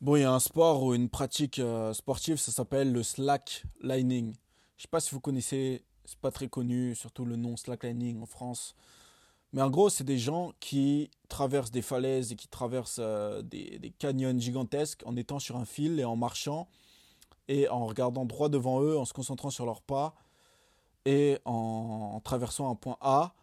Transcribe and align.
Bon, 0.00 0.16
il 0.16 0.22
y 0.22 0.24
a 0.24 0.32
un 0.32 0.40
sport 0.40 0.82
ou 0.82 0.94
une 0.94 1.10
pratique 1.10 1.58
euh, 1.58 1.92
sportive, 1.92 2.36
ça 2.36 2.52
s'appelle 2.52 2.90
le 2.90 3.02
slacklining. 3.02 4.34
Je 4.78 4.82
sais 4.82 4.88
pas 4.88 5.00
si 5.00 5.14
vous 5.14 5.20
connaissez, 5.20 5.84
c'est 6.06 6.18
pas 6.18 6.30
très 6.30 6.48
connu, 6.48 6.94
surtout 6.94 7.26
le 7.26 7.36
nom 7.36 7.56
slacklining 7.56 8.22
en 8.22 8.26
France. 8.26 8.74
Mais 9.52 9.60
en 9.60 9.68
gros, 9.68 9.90
c'est 9.90 10.04
des 10.04 10.18
gens 10.18 10.52
qui 10.58 11.10
traversent 11.28 11.70
des 11.70 11.82
falaises 11.82 12.32
et 12.32 12.36
qui 12.36 12.48
traversent 12.48 13.00
euh, 13.00 13.42
des, 13.42 13.78
des 13.78 13.90
canyons 13.90 14.38
gigantesques 14.38 15.02
en 15.04 15.16
étant 15.16 15.38
sur 15.38 15.56
un 15.56 15.66
fil 15.66 16.00
et 16.00 16.04
en 16.04 16.16
marchant 16.16 16.68
et 17.48 17.68
en 17.68 17.84
regardant 17.84 18.24
droit 18.24 18.48
devant 18.48 18.80
eux, 18.80 18.96
en 18.96 19.04
se 19.04 19.12
concentrant 19.12 19.50
sur 19.50 19.66
leurs 19.66 19.82
pas 19.82 20.14
et 21.04 21.38
en, 21.44 22.20
traversant 22.24 22.70
un 22.70 22.74
point 22.74 22.96
A, 23.00 23.34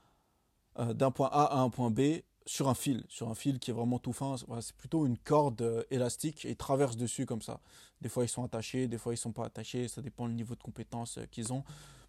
euh, 0.79 0.93
d'un 0.93 1.11
point 1.11 1.29
A 1.31 1.43
à 1.43 1.59
un 1.59 1.69
point 1.69 1.91
B 1.91 2.21
sur 2.47 2.69
un 2.69 2.73
fil, 2.73 3.03
sur 3.09 3.29
un 3.29 3.35
fil 3.35 3.59
qui 3.59 3.71
est 3.71 3.73
vraiment 3.73 3.99
tout 3.99 4.13
fin. 4.13 4.35
c'est 4.61 4.75
plutôt 4.75 5.05
une 5.05 5.17
corde 5.17 5.61
euh, 5.61 5.83
élastique 5.91 6.45
et 6.45 6.51
ils 6.51 6.55
traversent 6.55 6.97
dessus 6.97 7.25
comme 7.25 7.41
ça. 7.41 7.59
Des 8.01 8.09
fois 8.09 8.23
ils 8.23 8.29
sont 8.29 8.43
attachés, 8.43 8.87
des 8.87 8.97
fois 8.97 9.13
ils 9.13 9.17
sont 9.17 9.33
pas 9.33 9.45
attachés, 9.45 9.87
ça 9.87 10.01
dépend 10.01 10.27
du 10.27 10.33
niveau 10.33 10.55
de 10.55 10.63
compétence 10.63 11.17
euh, 11.17 11.25
qu'ils 11.29 11.51
ont. 11.51 11.63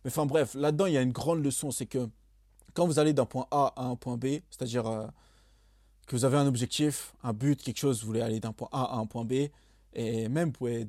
Mais 0.05 0.10
enfin 0.10 0.27
bref, 0.27 0.55
là-dedans 0.55 0.87
il 0.87 0.95
y 0.95 0.96
a 0.96 1.02
une 1.02 1.12
grande 1.12 1.45
leçon, 1.45 1.70
c'est 1.70 1.87
que 1.87 2.09
quand 2.73 2.87
vous 2.87 2.98
allez 2.98 3.12
d'un 3.12 3.27
point 3.27 3.48
A 3.51 3.73
à 3.77 3.82
un 3.82 3.96
point 3.96 4.16
B, 4.16 4.41
c'est-à-dire 4.51 5.10
que 6.06 6.15
vous 6.15 6.24
avez 6.24 6.37
un 6.37 6.46
objectif, 6.46 7.15
un 7.24 7.32
but, 7.32 7.60
quelque 7.60 7.79
chose, 7.79 8.01
vous 8.02 8.07
voulez 8.07 8.20
aller 8.20 8.38
d'un 8.38 8.52
point 8.52 8.68
A 8.70 8.84
à 8.84 8.96
un 8.96 9.07
point 9.07 9.24
B, 9.24 9.48
et 9.95 10.29
même 10.29 10.52
pouvez 10.52 10.87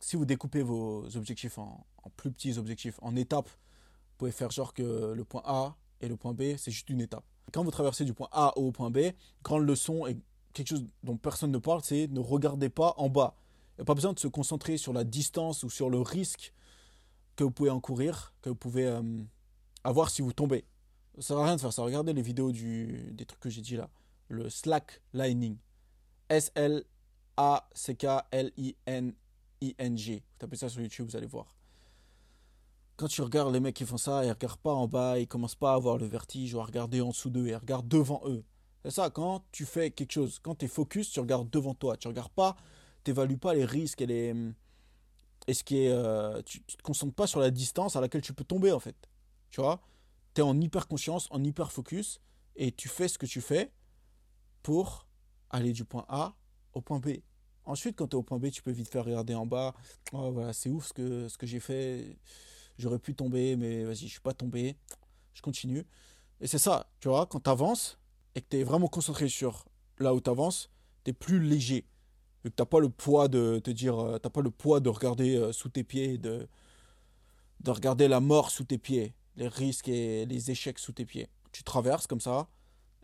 si 0.00 0.16
vous 0.16 0.24
découpez 0.24 0.62
vos 0.62 1.04
objectifs 1.16 1.58
en, 1.58 1.86
plus 2.16 2.32
petits 2.32 2.58
objectifs, 2.58 2.98
en 3.02 3.14
étapes, 3.14 3.48
vous 3.48 4.16
pouvez 4.18 4.32
faire 4.32 4.50
genre 4.50 4.74
que 4.74 5.12
le 5.14 5.24
point 5.24 5.42
A 5.44 5.76
et 6.00 6.08
le 6.08 6.16
point 6.16 6.32
B, 6.32 6.56
c'est 6.56 6.70
juste 6.70 6.88
une 6.90 7.00
étape. 7.00 7.24
Quand 7.52 7.64
vous 7.64 7.70
traversez 7.70 8.04
du 8.04 8.14
point 8.14 8.28
A 8.32 8.56
au 8.58 8.72
point 8.72 8.90
B, 8.90 9.12
grande 9.42 9.66
leçon 9.66 10.06
et 10.06 10.16
quelque 10.52 10.68
chose 10.68 10.86
dont 11.02 11.16
personne 11.16 11.50
ne 11.50 11.58
parle, 11.58 11.80
c'est 11.82 12.08
ne 12.08 12.20
regardez 12.20 12.68
pas 12.68 12.94
en 12.96 13.08
bas. 13.08 13.36
Il 13.72 13.80
n'y 13.80 13.82
a 13.82 13.84
pas 13.84 13.94
besoin 13.94 14.12
de 14.12 14.18
se 14.18 14.28
concentrer 14.28 14.76
sur 14.76 14.92
la 14.92 15.04
distance 15.04 15.62
ou 15.62 15.70
sur 15.70 15.88
le 15.90 16.00
risque 16.00 16.52
que 17.36 17.44
vous 17.44 17.50
pouvez 17.50 17.70
encourir, 17.70 18.34
que 18.42 18.50
vous 18.50 18.56
pouvez 18.56 18.86
euh, 18.86 19.02
avoir 19.84 20.10
si 20.10 20.22
vous 20.22 20.32
tombez. 20.32 20.64
Ça 21.14 21.18
ne 21.18 21.22
sert 21.22 21.38
à 21.38 21.44
rien 21.46 21.56
de 21.56 21.60
faire 21.60 21.72
ça. 21.72 21.82
Regardez 21.82 22.12
les 22.12 22.22
vidéos 22.22 22.52
du, 22.52 23.10
des 23.12 23.24
trucs 23.24 23.40
que 23.40 23.50
j'ai 23.50 23.62
dit 23.62 23.76
là. 23.76 23.88
Le 24.28 24.48
slack 24.50 25.00
lining. 25.12 25.56
S-L-A-C-K-L-I-N 26.28 26.84
ING. 29.62 30.14
Vous 30.14 30.38
tapez 30.38 30.56
ça 30.56 30.68
sur 30.68 30.80
YouTube, 30.80 31.06
vous 31.08 31.16
allez 31.16 31.26
voir. 31.26 31.56
Quand 33.00 33.08
tu 33.08 33.22
regardes 33.22 33.50
les 33.54 33.60
mecs 33.60 33.76
qui 33.76 33.86
font 33.86 33.96
ça, 33.96 34.26
ils 34.26 34.30
regardent 34.30 34.60
pas 34.60 34.74
en 34.74 34.86
bas, 34.86 35.18
ils 35.18 35.26
commencent 35.26 35.54
pas 35.54 35.72
à 35.72 35.76
avoir 35.76 35.96
le 35.96 36.04
vertige 36.04 36.52
ou 36.52 36.60
à 36.60 36.66
regarder 36.66 37.00
en 37.00 37.08
dessous 37.08 37.30
d'eux, 37.30 37.48
ils 37.48 37.56
regardent 37.56 37.88
devant 37.88 38.20
eux. 38.26 38.44
C'est 38.84 38.90
ça, 38.90 39.08
quand 39.08 39.42
tu 39.52 39.64
fais 39.64 39.90
quelque 39.90 40.12
chose, 40.12 40.38
quand 40.38 40.54
tu 40.56 40.66
es 40.66 40.68
focus, 40.68 41.10
tu 41.10 41.18
regardes 41.18 41.48
devant 41.48 41.72
toi. 41.72 41.96
Tu 41.96 42.08
regardes 42.08 42.32
pas, 42.32 42.56
tu 43.02 43.10
n'évalues 43.10 43.38
pas 43.38 43.54
les 43.54 43.64
risques 43.64 44.02
et 44.02 44.06
les. 44.06 44.34
Ce 45.50 45.64
qui 45.64 45.78
est. 45.78 45.88
Euh, 45.90 46.42
tu, 46.42 46.58
ne 46.58 46.76
te 46.76 46.82
concentres 46.82 47.14
pas 47.14 47.26
sur 47.26 47.40
la 47.40 47.50
distance 47.50 47.96
à 47.96 48.02
laquelle 48.02 48.20
tu 48.20 48.34
peux 48.34 48.44
tomber 48.44 48.70
en 48.70 48.80
fait. 48.80 48.96
Tu 49.50 49.62
vois? 49.62 49.80
Tu 50.34 50.42
es 50.42 50.44
en 50.44 50.60
hyper 50.60 50.86
conscience, 50.86 51.26
en 51.30 51.42
hyper 51.42 51.72
focus 51.72 52.20
et 52.54 52.70
tu 52.70 52.90
fais 52.90 53.08
ce 53.08 53.16
que 53.16 53.24
tu 53.24 53.40
fais 53.40 53.72
pour 54.62 55.06
aller 55.48 55.72
du 55.72 55.86
point 55.86 56.04
A 56.10 56.34
au 56.74 56.82
point 56.82 56.98
B. 56.98 57.12
Ensuite, 57.64 57.96
quand 57.96 58.08
tu 58.08 58.16
es 58.16 58.18
au 58.18 58.22
point 58.22 58.38
B, 58.38 58.50
tu 58.50 58.60
peux 58.60 58.72
vite 58.72 58.90
faire 58.90 59.06
regarder 59.06 59.34
en 59.34 59.46
bas. 59.46 59.74
Oh, 60.12 60.32
voilà, 60.32 60.52
c'est 60.52 60.68
ouf 60.68 60.88
ce 60.88 60.92
que, 60.92 61.28
ce 61.28 61.38
que 61.38 61.46
j'ai 61.46 61.60
fait. 61.60 62.18
J'aurais 62.80 62.98
pu 62.98 63.14
tomber, 63.14 63.56
mais 63.56 63.84
vas-y, 63.84 64.06
je 64.06 64.12
suis 64.12 64.20
pas 64.20 64.32
tombé. 64.32 64.74
Je 65.34 65.42
continue. 65.42 65.86
Et 66.40 66.46
c'est 66.46 66.58
ça, 66.58 66.86
tu 67.00 67.08
vois, 67.08 67.26
quand 67.26 67.40
tu 67.40 67.50
avances 67.50 67.98
et 68.34 68.40
que 68.40 68.46
tu 68.48 68.56
es 68.58 68.62
vraiment 68.64 68.88
concentré 68.88 69.28
sur 69.28 69.66
là 69.98 70.14
où 70.14 70.20
tu 70.20 70.30
avances, 70.30 70.70
tu 71.04 71.10
es 71.10 71.12
plus 71.12 71.40
léger. 71.40 71.84
Vu 72.42 72.50
que 72.50 72.56
tu 72.56 72.62
n'as 72.62 72.66
pas 72.66 72.80
le 72.80 72.88
poids 72.88 73.28
de 73.28 73.60
te 73.62 73.70
dire, 73.70 73.98
euh, 73.98 74.18
t'as 74.18 74.30
pas 74.30 74.40
le 74.40 74.50
poids 74.50 74.80
de 74.80 74.88
regarder 74.88 75.36
euh, 75.36 75.52
sous 75.52 75.68
tes 75.68 75.84
pieds, 75.84 76.16
de, 76.16 76.48
de 77.60 77.70
regarder 77.70 78.08
la 78.08 78.20
mort 78.20 78.50
sous 78.50 78.64
tes 78.64 78.78
pieds, 78.78 79.12
les 79.36 79.48
risques 79.48 79.88
et 79.88 80.24
les 80.24 80.50
échecs 80.50 80.78
sous 80.78 80.92
tes 80.92 81.04
pieds. 81.04 81.28
Tu 81.52 81.62
traverses 81.62 82.06
comme 82.06 82.20
ça, 82.20 82.48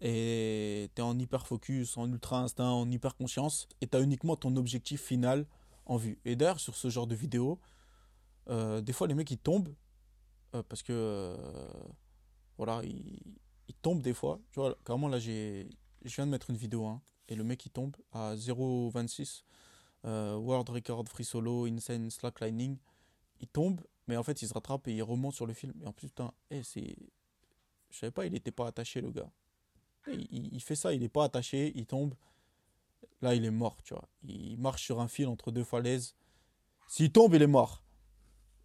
et 0.01 0.91
tu 0.95 1.03
es 1.03 1.05
en 1.05 1.19
hyper 1.19 1.47
focus, 1.47 1.99
en 1.99 2.11
ultra 2.11 2.41
instinct, 2.41 2.71
en 2.71 2.91
hyper 2.91 3.15
conscience, 3.15 3.69
et 3.83 3.87
tu 3.87 3.97
as 3.97 4.01
uniquement 4.01 4.37
ton 4.37 4.57
objectif 4.57 5.03
final 5.03 5.47
en 5.85 5.97
vue. 5.99 6.19
Et 6.25 6.35
d'ailleurs, 6.35 6.61
sur 6.61 6.75
ce 6.75 6.89
genre 6.89 7.07
de 7.07 7.15
vidéo, 7.15 7.59
euh, 8.49 8.81
des 8.81 8.93
fois 8.93 9.07
les 9.07 9.15
mecs 9.15 9.31
ils 9.31 9.39
tombent, 9.39 9.75
euh, 10.55 10.63
parce 10.69 10.83
que 10.83 10.93
euh, 10.93 11.37
voilà, 12.57 12.83
ils, 12.85 13.75
tombent 13.83 14.03
des 14.03 14.15
fois. 14.15 14.41
Tu 14.53 14.61
vois, 14.61 14.77
carrément 14.85 15.09
là, 15.09 15.19
j'ai, 15.19 15.69
je 16.05 16.15
viens 16.15 16.27
de 16.27 16.31
mettre 16.31 16.51
une 16.51 16.57
vidéo, 16.57 16.87
hein, 16.87 17.03
et 17.29 17.35
le 17.35 17.45
mec 17.45 17.65
il 17.67 17.71
tombe 17.71 17.97
à 18.13 18.35
0,26, 18.35 19.43
World 20.05 20.69
Record 20.69 21.09
Free 21.09 21.25
Solo, 21.25 21.67
Insane 21.67 22.11
Slacklining. 22.11 22.79
Il 23.41 23.49
tombe, 23.49 23.81
mais 24.07 24.17
en 24.17 24.23
fait 24.23 24.41
il 24.41 24.49
se 24.49 24.55
rattrape 24.55 24.89
et 24.89 24.95
il 24.95 25.03
remonte 25.03 25.35
sur 25.35 25.47
le 25.47 25.53
film. 25.53 25.75
Et 25.83 25.87
en 25.87 25.93
plus, 25.93 26.09
putain, 26.09 26.33
hey, 26.51 26.65
c'est. 26.65 26.97
Je 27.91 27.99
savais 27.99 28.11
pas, 28.11 28.27
il 28.27 28.35
était 28.35 28.51
pas 28.51 28.67
attaché 28.67 29.01
le 29.01 29.11
gars. 29.11 29.31
Il, 30.09 30.61
fait 30.61 30.77
ça, 30.77 30.93
il 30.93 31.01
n'est 31.01 31.09
pas 31.09 31.25
attaché, 31.25 31.73
il 31.75 31.87
tombe. 31.87 32.15
Là, 33.23 33.35
il 33.35 33.45
est 33.45 33.51
mort, 33.51 33.83
tu 33.83 33.95
vois. 33.95 34.09
Il 34.23 34.59
marche 34.59 34.85
sur 34.85 35.01
un 35.01 35.09
fil 35.09 35.27
entre 35.27 35.51
deux 35.51 35.65
falaises. 35.65 36.15
S'il 36.89 37.11
tombe, 37.11 37.35
il 37.35 37.43
est 37.43 37.49
mort. 37.49 37.83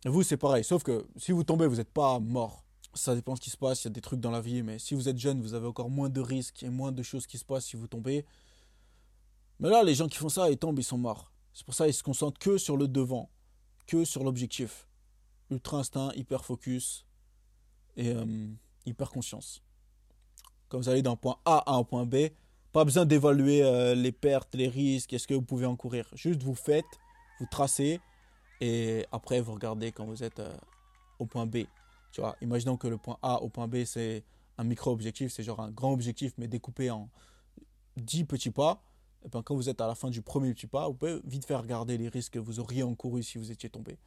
Vous, 0.06 0.24
c'est 0.24 0.38
pareil. 0.38 0.64
Sauf 0.64 0.84
que 0.84 1.06
si 1.18 1.32
vous 1.32 1.44
tombez, 1.44 1.68
vous 1.68 1.76
n'êtes 1.76 1.92
pas 1.92 2.20
mort. 2.20 2.64
Ça 2.94 3.16
dépend 3.16 3.34
de 3.34 3.38
ce 3.38 3.42
qui 3.42 3.50
se 3.50 3.58
passe. 3.58 3.84
Il 3.84 3.88
y 3.88 3.92
a 3.92 3.92
des 3.92 4.02
trucs 4.02 4.20
dans 4.20 4.32
la 4.32 4.42
vie. 4.42 4.64
Mais 4.64 4.80
si 4.80 4.96
vous 4.96 5.08
êtes 5.08 5.18
jeune, 5.18 5.42
vous 5.42 5.54
avez 5.54 5.68
encore 5.68 5.90
moins 5.90 6.10
de 6.10 6.22
risques 6.22 6.64
et 6.64 6.70
moins 6.70 6.92
de 6.92 7.04
choses 7.04 7.28
qui 7.28 7.38
se 7.38 7.46
passent 7.46 7.66
si 7.66 7.76
vous 7.76 7.88
tombez. 7.88 8.26
Mais 9.60 9.70
là, 9.70 9.84
les 9.84 9.94
gens 9.94 10.08
qui 10.08 10.18
font 10.18 10.30
ça, 10.30 10.50
ils 10.50 10.58
tombent, 10.58 10.80
ils 10.80 10.84
sont 10.84 10.98
morts. 10.98 11.32
C'est 11.54 11.66
pour 11.66 11.76
ça 11.76 11.86
qu'ils 11.86 11.94
se 11.94 12.04
concentrent 12.04 12.40
que 12.40 12.58
sur 12.58 12.78
le 12.78 12.88
devant, 12.88 13.30
que 13.86 14.06
sur 14.06 14.24
l'objectif. 14.24 14.88
Ultra 15.52 15.80
instinct, 15.80 16.12
hyper 16.16 16.44
focus 16.44 17.06
et 17.96 18.10
euh, 18.10 18.48
hyper 18.86 19.12
conscience. 19.12 19.62
Quand 20.68 20.78
vous 20.78 20.90
allez 20.90 21.02
d'un 21.02 21.16
point 21.16 21.38
A 21.46 21.58
à 21.70 21.76
un 21.76 21.84
point 21.84 22.06
B, 22.06 22.30
pas 22.72 22.86
besoin 22.86 23.06
d'évaluer 23.06 23.62
euh, 23.62 23.94
les 23.94 24.14
pertes, 24.14 24.56
les 24.56 24.70
risques, 24.70 25.14
est-ce 25.14 25.28
que 25.28 25.34
vous 25.34 25.42
pouvez 25.42 25.66
encourir. 25.66 26.10
Juste 26.14 26.42
vous 26.42 26.56
faites, 26.56 26.86
vous 27.40 27.48
tracez 27.52 28.00
et 28.62 29.06
après 29.12 29.42
vous 29.42 29.54
regardez 29.54 29.92
quand 29.92 30.06
vous 30.06 30.24
êtes 30.24 30.40
euh, 30.40 30.56
au 31.20 31.26
point 31.26 31.46
B. 31.46 31.66
Tu 32.12 32.22
vois, 32.22 32.38
imaginons 32.42 32.78
que 32.78 32.88
le 32.88 32.98
point 32.98 33.18
A 33.22 33.42
au 33.42 33.50
point 33.50 33.68
B 33.68 33.84
c'est 33.84 34.24
un 34.58 34.64
micro-objectif, 34.64 35.34
c'est 35.34 35.44
genre 35.44 35.60
un 35.60 35.72
grand 35.72 35.92
objectif 35.92 36.34
mais 36.38 36.48
découpé 36.48 36.92
en 36.92 37.10
10 37.98 38.26
petits 38.26 38.52
pas. 38.52 38.82
Et 39.26 39.30
bien 39.30 39.42
quand 39.42 39.56
vous 39.56 39.68
êtes 39.68 39.82
à 39.82 39.88
la 39.88 39.96
fin 39.96 40.10
du 40.10 40.22
premier 40.22 40.54
petit 40.54 40.68
pas, 40.68 40.88
vous 40.88 40.94
pouvez 40.94 41.20
vite 41.26 41.46
faire 41.46 41.62
regarder 41.62 41.98
les 41.98 42.08
risques 42.08 42.34
que 42.34 42.40
vous 42.40 42.60
auriez 42.60 42.84
encouru 42.84 43.24
si 43.24 43.38
vous 43.38 43.52
étiez 43.52 43.70
tombé. 43.70 43.98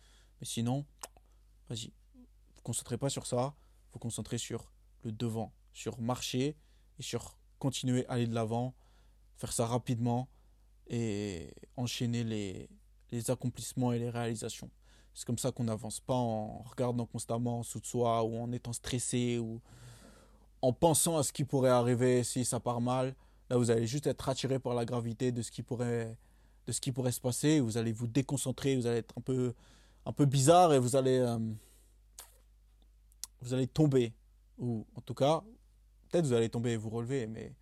Mais 0.41 0.47
sinon, 0.47 0.85
vas-y, 1.69 1.93
vous 2.57 2.63
concentrez 2.63 2.99
pas 2.99 3.11
sur 3.11 3.27
ça, 3.27 3.55
vous 3.93 3.99
concentrez 3.99 4.39
sur 4.39 4.71
le 5.03 5.13
devant, 5.13 5.53
sur 5.73 6.01
marcher 6.01 6.57
et 6.99 7.03
sur 7.03 7.37
continuer 7.59 8.07
à 8.07 8.15
aller 8.15 8.27
de 8.27 8.35
l'avant, 8.35 8.75
faire 9.37 9.53
ça 9.53 9.67
rapidement 9.67 10.29
et 10.89 11.55
enchaîner 11.77 12.25
les, 12.25 12.69
les 13.15 13.31
accomplissements 13.31 13.93
et 13.93 13.99
les 13.99 14.11
réalisations. 14.11 14.71
C'est 15.13 15.27
comme 15.27 15.39
ça 15.39 15.53
qu'on 15.53 15.65
n'avance 15.65 16.01
pas 16.01 16.15
en 16.15 16.63
regardant 16.63 17.07
constamment 17.07 17.59
en 17.59 17.61
dessous 17.61 17.81
de 17.81 17.87
soi 17.87 18.25
ou 18.25 18.37
en 18.37 18.51
étant 18.53 18.73
stressé 18.73 19.39
ou 19.39 19.61
en 20.61 20.73
pensant 20.73 21.19
à 21.19 21.23
ce 21.23 21.33
qui 21.33 21.45
pourrait 21.45 21.71
arriver 21.71 22.25
si 22.25 22.45
ça 22.45 22.59
part 22.59 22.81
mal. 22.81 23.15
Là, 23.49 23.57
vous 23.57 23.71
allez 23.71 23.87
juste 23.87 24.07
être 24.07 24.29
attiré 24.29 24.59
par 24.59 24.75
la 24.75 24.85
gravité 24.85 25.31
de 25.31 25.43
ce 25.43 25.51
qui 25.51 25.63
pourrait, 25.63 26.17
de 26.67 26.73
ce 26.73 26.81
qui 26.81 26.91
pourrait 26.91 27.13
se 27.13 27.21
passer. 27.21 27.61
Vous 27.61 27.77
allez 27.77 27.93
vous 27.93 28.07
déconcentrer, 28.07 28.75
vous 28.77 28.87
allez 28.87 28.99
être 28.99 29.15
un 29.17 29.21
peu, 29.21 29.55
un 30.07 30.13
peu 30.13 30.25
bizarre 30.25 30.73
et 30.73 30.79
vous 30.79 30.97
allez, 30.97 31.19
euh, 31.19 31.39
vous 33.41 33.55
allez 33.55 33.67
tomber. 33.67 34.13
Ou 34.59 34.87
en 34.97 35.01
tout 35.01 35.15
cas, 35.15 35.43
Peut-être 36.15 36.27
vous 36.27 36.33
allez 36.33 36.49
tomber 36.49 36.71
et 36.71 36.77
vous 36.77 36.91
relever, 36.91 37.27
mais 37.27 37.53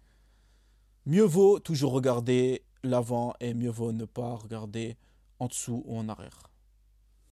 mieux 1.07 1.23
vaut 1.23 1.59
toujours 1.59 1.93
regarder 1.93 2.63
l'avant 2.83 3.33
et 3.41 3.55
mieux 3.55 3.71
vaut 3.71 3.93
ne 3.93 4.05
pas 4.05 4.35
regarder 4.35 4.99
en 5.43 5.49
dessous 5.49 5.83
ou 5.87 5.99
en 5.99 6.09
arrière. 6.09 6.52